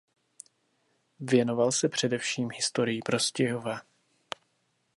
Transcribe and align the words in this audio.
Věnoval 1.19 1.71
se 1.71 1.89
především 1.89 2.49
historii 2.55 3.01
Prostějova. 3.05 3.81